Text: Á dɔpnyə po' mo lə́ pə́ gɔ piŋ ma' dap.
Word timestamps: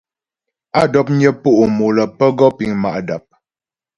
Á 0.79 0.81
dɔpnyə 0.93 1.29
po' 1.41 1.65
mo 1.77 1.87
lə́ 1.95 2.07
pə́ 2.17 2.29
gɔ 2.37 2.47
piŋ 2.57 2.71
ma' 2.81 3.01
dap. 3.07 3.25